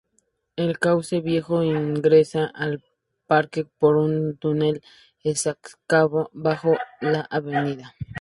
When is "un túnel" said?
3.97-4.81